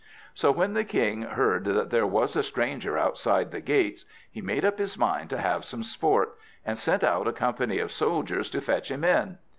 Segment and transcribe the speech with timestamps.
[0.33, 4.65] So when the king heard that there was a stranger outside the gates, he made
[4.65, 8.61] up his mind to have some sport; and sent out a company of soldiers to
[8.61, 9.37] fetch him in.